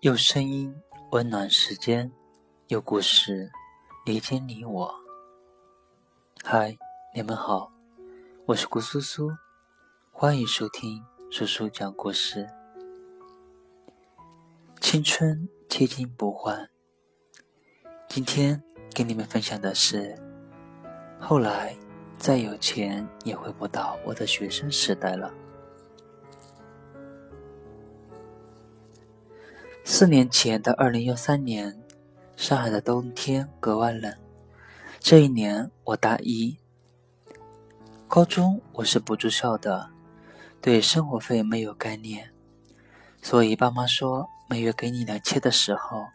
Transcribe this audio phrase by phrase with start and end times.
[0.00, 0.74] 有声音
[1.10, 2.10] 温暖时间，
[2.68, 3.52] 有故事
[4.06, 4.90] 理解你我。
[6.42, 6.74] 嗨，
[7.14, 7.70] 你们好，
[8.46, 9.30] 我是顾苏苏，
[10.10, 12.48] 欢迎收听苏苏讲故事。
[14.80, 16.70] 青春千金不换，
[18.08, 18.62] 今天
[18.94, 20.18] 给你们分享的是，
[21.20, 21.76] 后来
[22.16, 25.30] 再有钱也回不到我的学生时代了。
[29.92, 31.76] 四年前的二零幺三年，
[32.36, 34.14] 上海的冬天格外冷。
[35.00, 36.56] 这一年我大一，
[38.06, 39.90] 高中我是不住校的，
[40.60, 42.30] 对生活费没有概念，
[43.20, 46.06] 所以爸妈说每月给你两千的时候，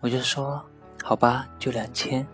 [0.00, 0.62] 我就说
[1.02, 2.24] 好吧，就两千。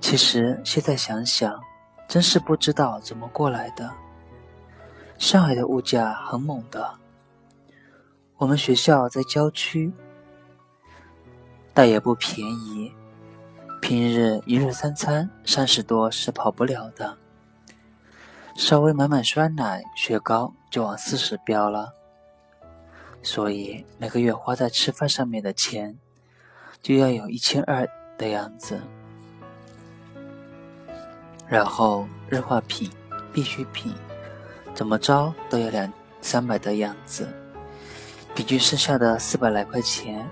[0.00, 1.60] 其实现在想想，
[2.06, 3.90] 真是不知道怎么过来的。
[5.18, 6.94] 上海的物价很猛的。
[8.38, 9.92] 我们学校在郊区，
[11.74, 12.92] 但也不便宜。
[13.82, 17.18] 平日一日三餐三十多是跑不了的，
[18.54, 21.92] 稍微买买酸奶、雪糕就往四十飙了。
[23.24, 25.98] 所以每个月花在吃饭上面的钱，
[26.80, 28.80] 就要有一千二的样子。
[31.48, 32.88] 然后日化品、
[33.32, 33.92] 必需品，
[34.74, 37.26] 怎么着都要两三百的样子。
[38.38, 40.24] 平均剩下的四百来块钱，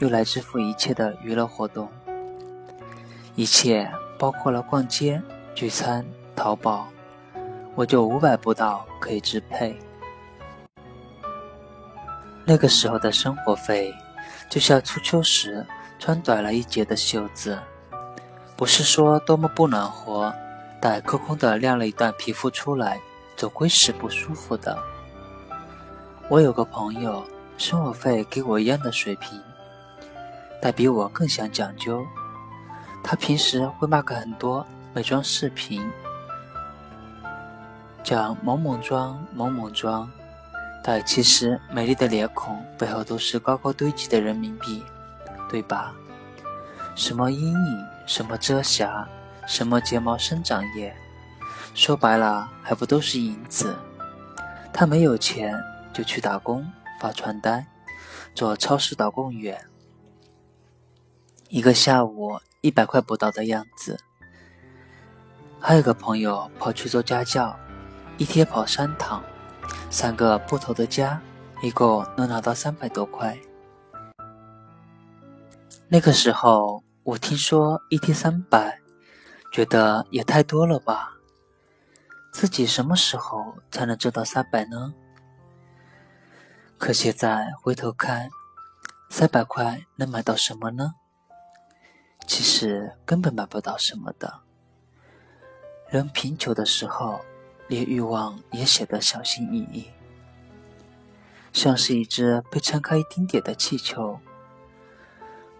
[0.00, 1.88] 用来支付一切的娱乐活动，
[3.36, 5.18] 一切包括了逛街、
[5.54, 6.04] 聚餐、
[6.36, 6.86] 淘宝，
[7.74, 9.74] 我就五百不到可以支配。
[12.44, 13.94] 那个时候的生活费，
[14.50, 15.66] 就像初秋时
[15.98, 17.58] 穿短了一截的袖子，
[18.58, 20.30] 不是说多么不暖和，
[20.82, 23.00] 但空空的晾了一段皮肤出来，
[23.38, 24.76] 总归是不舒服的。
[26.28, 27.24] 我有个朋友。
[27.56, 29.40] 生活费给我一样的水平，
[30.60, 32.04] 但比我更想讲究。
[33.02, 35.86] 他平时会 mark 很多美妆视频，
[38.02, 40.10] 讲某某妆某某妆，
[40.82, 44.82] 但其实美丽的脸孔背后都是高高堆积的人民币，
[45.50, 45.92] 对吧？
[46.94, 49.06] 什么阴影，什么遮瑕，
[49.46, 50.94] 什么睫毛生长液，
[51.74, 53.74] 说白了还不都是银子？
[54.72, 55.54] 他没有钱
[55.92, 56.66] 就去打工。
[57.00, 57.66] 发传单，
[58.34, 59.66] 做超市导购员，
[61.48, 63.98] 一个下午一百块不到的样子。
[65.60, 67.58] 还有个朋友跑去做家教，
[68.18, 69.22] 一天跑三趟，
[69.90, 71.20] 三个不同的家，
[71.62, 73.38] 一共能拿到三百多块。
[75.88, 78.80] 那个时候我听说一天三百，
[79.50, 81.12] 觉得也太多了吧？
[82.32, 84.92] 自己什么时候才能挣到三百呢？
[86.84, 88.28] 可现在回头看，
[89.08, 90.96] 三百块能买到什么呢？
[92.26, 94.42] 其实根本买不到什么的。
[95.88, 97.24] 人贫穷的时候，
[97.68, 99.90] 连欲望也显得小心翼翼，
[101.54, 104.20] 像是一只被撑开一丁点的气球，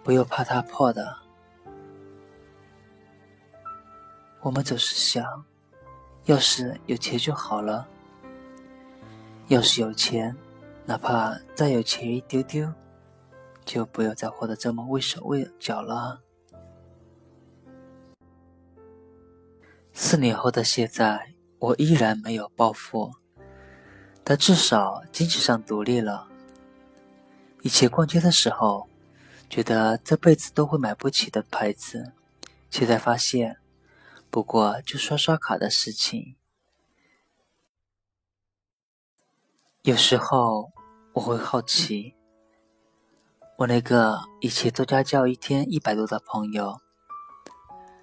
[0.03, 1.21] 不用怕它破的。
[4.43, 5.43] 我们总是想，
[6.27, 7.89] 要是有钱就好了，
[9.49, 10.37] 要是有钱。
[10.87, 12.71] 哪怕再有钱一丢丢，
[13.65, 16.23] 就不要再活得这么畏手畏脚了。
[19.95, 23.15] 四年后的现在，我依然没有暴富，
[24.23, 26.29] 但至少经济上独立了。
[27.63, 28.87] 以前逛街的时候，
[29.49, 32.13] 觉得这辈子都会买不起的牌子，
[32.69, 33.57] 现在发现，
[34.29, 36.37] 不过就刷刷卡的事情。
[39.81, 40.74] 有时候。
[41.15, 42.17] 我会好奇，
[43.59, 46.81] 我那个以前做家教一天一百多的朋友，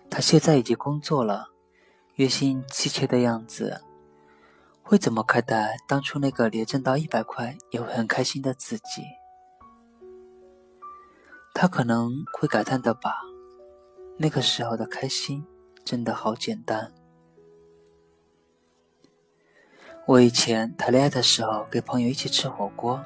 [0.10, 1.50] 他现在已经工作了，
[2.16, 3.82] 月薪七千的样子，
[4.82, 9.04] 会怎么看待当初那个连挣到一百块也会很开心的自己？
[11.54, 13.18] 他可能会感叹的吧，
[14.20, 15.46] 那个时候的开心
[15.84, 16.94] 真的好简单。
[20.08, 23.00] 我以前谈恋爱的时候，跟朋友一起吃火锅，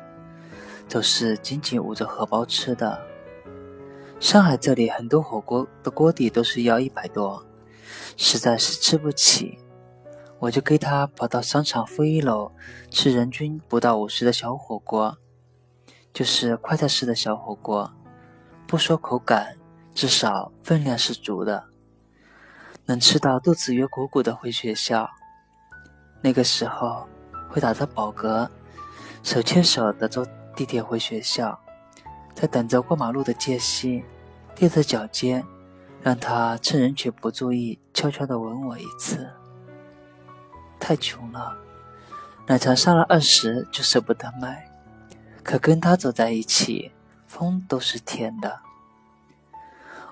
[0.89, 2.99] 都是紧紧捂着荷包吃的。
[4.17, 7.45] 上海这里很多火锅的锅底都是要一百多，
[8.15, 9.59] 实在是吃不起，
[10.39, 12.49] 我就跟他跑到商场负一楼
[12.89, 15.17] 吃人均不到五十的小火锅，
[16.13, 17.91] 就是快餐式的小火锅，
[18.65, 19.57] 不说口感，
[19.93, 21.65] 至少分量是足的，
[22.85, 25.09] 能吃到肚子圆鼓鼓的回学校。
[26.25, 27.07] 那个时候
[27.47, 28.49] 会打着饱嗝，
[29.21, 30.25] 手牵手的坐
[30.55, 31.55] 地铁回学校，
[32.33, 34.03] 在等着过马路的间隙，
[34.55, 35.45] 踮着脚尖，
[36.01, 39.29] 让他趁人群不注意，悄悄地吻我一次。
[40.79, 41.55] 太穷了，
[42.47, 44.67] 奶茶上了二十就舍不得买，
[45.43, 46.91] 可跟他走在一起，
[47.27, 48.61] 风都是甜的。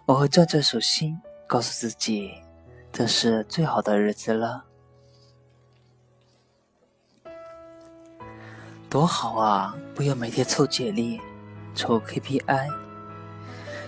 [0.06, 2.36] 我会攥着手心，告诉自己，
[2.92, 4.66] 这是最好的日子了。
[8.94, 9.76] 多好啊！
[9.96, 11.20] 不用每天凑简历、
[11.74, 12.70] 凑 KPI，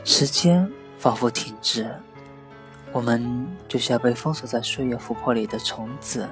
[0.03, 0.67] 时间
[0.97, 1.87] 仿佛停止，
[2.91, 6.27] 我们就像被封锁在岁月琥珀里的虫子。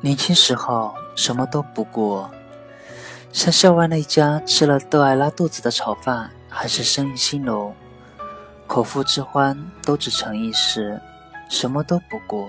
[0.00, 2.24] 年轻时候什么都不顾，
[3.30, 7.74] 像校外那家吃了都爱拉肚子的炒饭，还是生意兴隆，
[8.66, 10.98] 口腹之欢都只成一时，
[11.50, 12.48] 什么都不顾，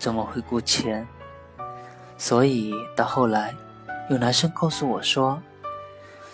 [0.00, 1.06] 怎么会顾钱？
[2.20, 3.56] 所以到后来，
[4.10, 5.40] 有男生告诉我说，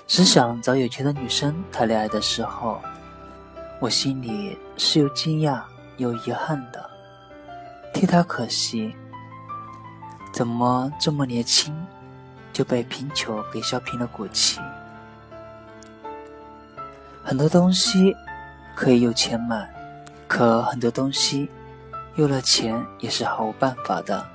[0.05, 2.81] 只想找有钱的女生谈恋爱的时候，
[3.79, 5.61] 我心里是又惊讶
[5.99, 6.91] 又遗憾的，
[7.95, 8.97] 替他可惜。
[10.33, 11.73] 怎么这么年轻，
[12.53, 14.59] 就被贫穷给削平了骨气？
[17.23, 18.13] 很多东西
[18.75, 19.73] 可以用钱买，
[20.27, 21.49] 可很多东西
[22.17, 24.27] 有了钱也是毫无办法的。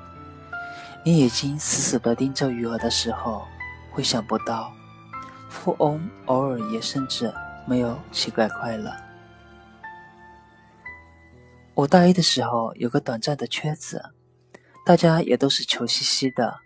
[1.04, 3.48] 你眼睛死死地盯着余额的时候，
[3.92, 4.72] 会想不到，
[5.50, 7.34] 富翁偶尔也甚至
[7.66, 8.96] 没有乞丐快乐。
[11.74, 14.12] 我大一的时候有个短暂的圈子，
[14.86, 16.60] 大家也都是穷兮兮的，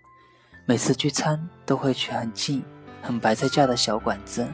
[0.65, 2.61] 每次聚餐都会去很近、
[3.01, 4.45] 很白菜价的小馆子。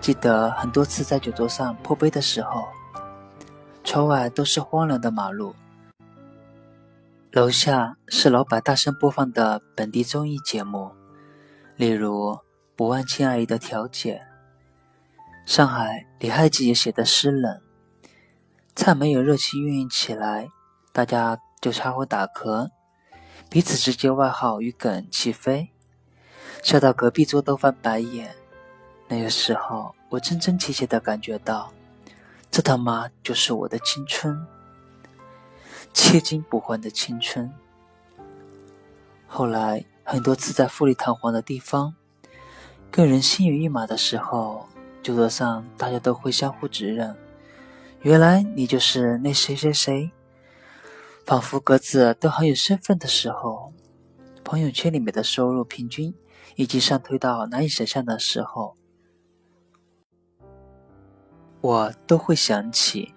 [0.00, 2.66] 记得很多次在酒桌上破杯的时候，
[3.84, 5.54] 窗外都是荒凉的马路。
[7.30, 10.90] 楼下是老板大声播放的本地综艺节目，
[11.76, 12.30] 例如
[12.74, 14.22] 《不万千阿姨的调解》。
[15.46, 17.60] 上海李海姐姐写的诗冷，
[18.74, 20.48] 菜没有热气运营起来，
[20.90, 22.70] 大家就插会打嗝，
[23.50, 25.70] 彼此之间外号与梗起飞，
[26.62, 28.34] 笑到隔壁桌都翻白眼。
[29.06, 31.70] 那个时候，我真真切切的感觉到，
[32.50, 34.46] 这他妈就是我的青春。
[36.00, 37.52] 切金不换的青春。
[39.26, 41.96] 后来很多次在富丽堂皇的地方，
[42.88, 44.68] 跟人心猿意马的时候，
[45.02, 47.16] 酒桌上大家都会相互指认，
[48.02, 50.12] 原来你就是那谁谁谁。
[51.26, 53.72] 仿佛各自都很有身份的时候，
[54.44, 56.14] 朋友圈里面的收入平均
[56.54, 58.76] 已经上推到难以想象的时候，
[61.60, 63.12] 我都会想起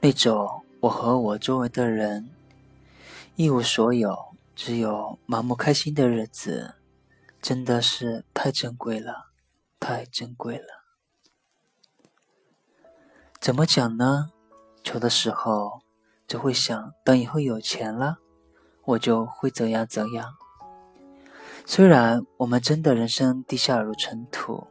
[0.00, 0.64] 那种。
[0.80, 2.30] 我和我周围的人
[3.34, 6.74] 一无所有，只有盲目开心的日子，
[7.42, 9.30] 真的是太珍贵了，
[9.80, 10.84] 太珍贵了。
[13.40, 14.30] 怎么讲呢？
[14.84, 15.82] 穷的时候
[16.28, 18.18] 只会想，等以后有钱了，
[18.84, 20.36] 我就会怎样怎样。
[21.66, 24.68] 虽然我们真的人生地下如尘土，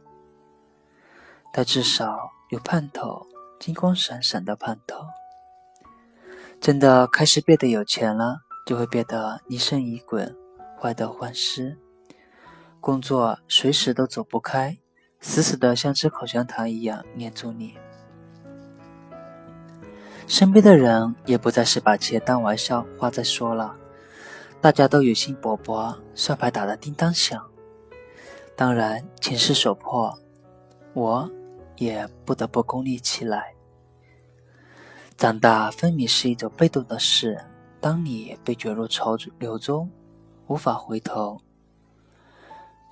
[1.52, 3.26] 但至少有盼头，
[3.60, 5.04] 金光闪闪的盼头。
[6.60, 10.34] 真的开始变得有钱了，就会变得疑神疑鬼、
[10.76, 11.78] 患得患失，
[12.80, 14.78] 工作随时都走不开，
[15.20, 17.74] 死死的像吃口香糖一样粘住你。
[20.26, 23.74] 身边的人也不再是把钱当玩笑话在说了，
[24.60, 27.42] 大家都有心勃勃，算盘打得叮当响。
[28.54, 30.18] 当然，情势所迫，
[30.92, 31.30] 我
[31.76, 33.54] 也不得不功利起来。
[35.18, 37.44] 长大分明是一种被动的事。
[37.80, 39.90] 当你被卷入潮流中，
[40.46, 41.40] 无法回头。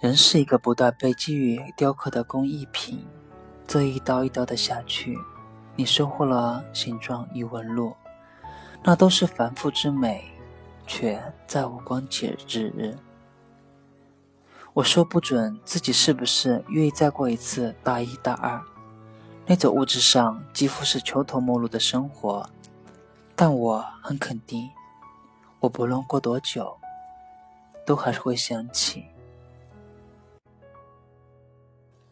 [0.01, 3.07] 人是一个不断被机遇雕刻的工艺品，
[3.65, 5.17] 这一刀一刀的下去，
[5.77, 7.95] 你收获了形状与纹路，
[8.83, 10.25] 那都是繁复之美，
[10.85, 12.99] 却再无光洁之日。
[14.73, 18.61] 我说不准自己是不是愿意再过一次大一大二。
[19.49, 22.49] 那种物质上几乎是穷途末路的生活，
[23.37, 24.69] 但我很肯定，
[25.61, 26.77] 我不论过多久，
[27.87, 29.05] 都还是会想起。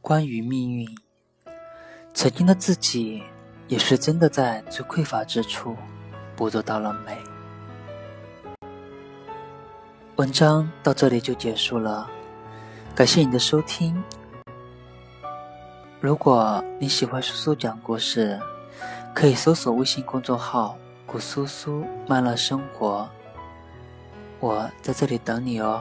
[0.01, 0.89] 关于命运，
[2.13, 3.21] 曾经的自己
[3.67, 5.75] 也是真的在最匮乏之处
[6.37, 7.19] 捕捉到了美。
[10.17, 12.09] 文章到这里就结束了，
[12.95, 14.01] 感谢你的收听。
[16.05, 18.39] 如果你喜欢苏苏讲故事，
[19.15, 20.77] 可以搜索微信公众号
[21.09, 23.09] “古苏苏慢乐生活”，
[24.39, 25.81] 我在这里等你哦。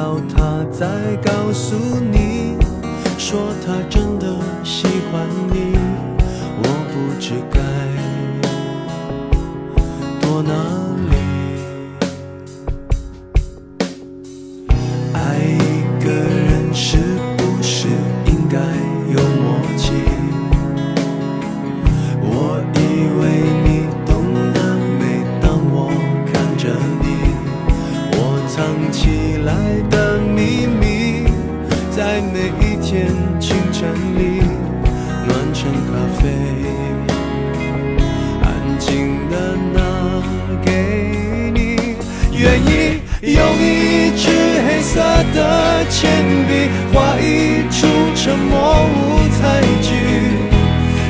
[0.00, 2.56] 要他再告诉你，
[3.18, 4.26] 说他真的
[4.64, 5.76] 喜欢你，
[6.62, 7.60] 我不知该
[10.22, 10.89] 多难。
[29.50, 29.56] 来
[29.90, 31.26] 的秘密，
[31.90, 33.08] 在每一天
[33.40, 33.80] 清晨
[34.16, 34.22] 里
[35.26, 36.22] 暖成咖啡，
[38.44, 38.46] 安
[38.78, 38.88] 静
[39.28, 39.34] 的
[39.74, 39.78] 拿
[40.64, 40.70] 给
[41.52, 41.58] 你，
[42.32, 42.70] 愿意
[43.22, 44.22] 用一支
[44.68, 44.94] 黑色
[45.34, 45.98] 的铅
[46.46, 46.50] 笔
[46.92, 47.78] 画一出
[48.14, 48.54] 沉默
[48.86, 48.96] 舞
[49.40, 49.42] 台
[49.82, 49.88] 剧。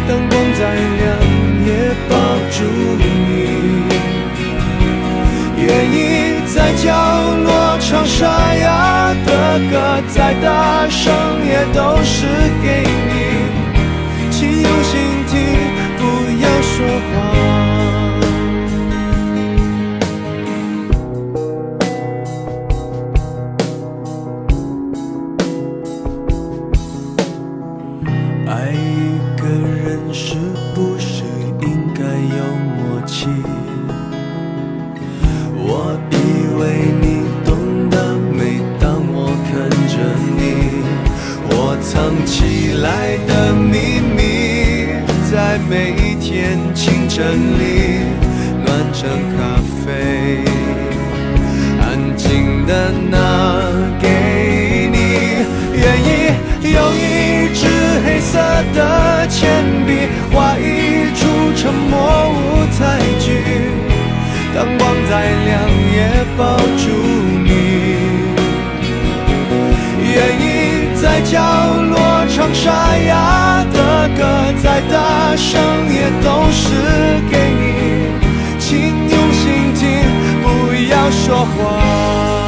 [0.08, 1.00] 灯光再亮
[1.66, 1.68] 也
[2.08, 2.12] 抱
[2.50, 2.58] 住
[2.98, 3.00] 你，
[5.62, 5.94] 愿意
[6.54, 6.88] 在角
[10.30, 11.12] 歌，再大声
[11.44, 12.26] 也都是
[12.62, 13.39] 给你，
[71.30, 76.66] 角落唱沙哑的歌，再大声也都是
[77.30, 78.10] 给你，
[78.58, 78.68] 请
[79.08, 79.86] 用心听，
[80.42, 82.39] 不要说谎。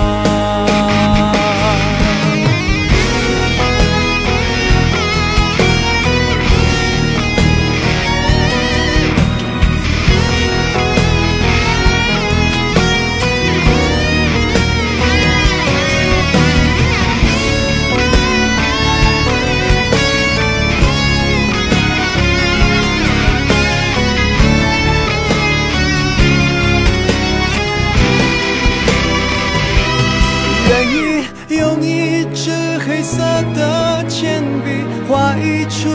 [33.55, 35.89] 的铅笔画一出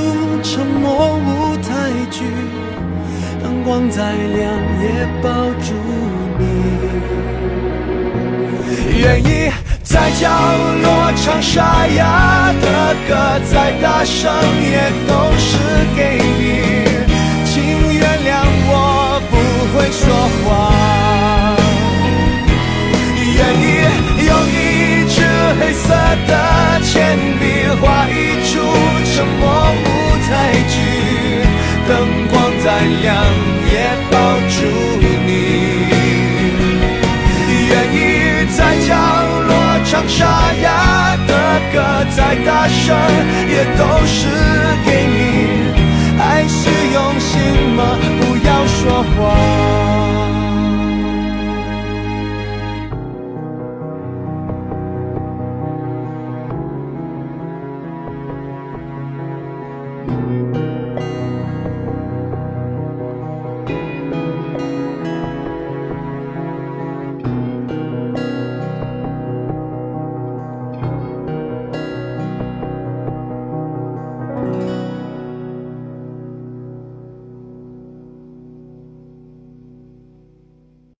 [0.43, 1.69] 沉默舞台
[2.11, 2.23] 剧，
[3.43, 4.37] 灯光再亮
[4.81, 4.85] 也
[5.21, 5.29] 抱
[5.61, 5.73] 住
[6.39, 6.41] 你。
[8.99, 9.51] 愿意
[9.83, 10.27] 在角
[10.83, 12.65] 落唱沙哑的
[13.07, 13.11] 歌，
[13.51, 15.49] 再大声也都是
[15.95, 15.99] 给
[16.39, 16.41] 你。
[17.45, 17.53] 请
[17.93, 18.29] 原谅
[18.69, 18.71] 我
[19.29, 19.33] 不
[19.73, 20.03] 会说
[20.43, 20.45] 话。
[23.37, 23.63] 愿意
[24.25, 24.57] 用一
[25.07, 25.15] 支
[25.59, 25.85] 黑色
[26.27, 26.31] 的
[26.81, 26.95] 铅
[27.39, 27.43] 笔
[27.81, 28.12] 画一
[28.46, 28.51] 出
[29.05, 29.43] 沉默
[29.84, 29.86] 舞
[30.27, 30.29] 台
[30.67, 30.75] 剧，
[31.88, 31.89] 灯
[32.29, 32.65] 光再
[33.01, 33.05] 亮
[33.72, 33.74] 也
[34.12, 34.15] 抱
[34.50, 34.57] 住
[35.25, 35.29] 你。
[37.69, 37.98] 愿意
[38.55, 38.89] 在角
[39.48, 39.51] 落
[39.86, 40.19] 唱沙
[40.62, 40.65] 哑
[41.27, 41.31] 的
[41.74, 41.75] 歌，
[42.15, 42.96] 再大声
[43.48, 44.17] 也都是
[44.86, 45.17] 给你。
[46.19, 47.34] 爱是用心
[47.75, 47.79] 吗？
[48.19, 49.56] 不要说谎。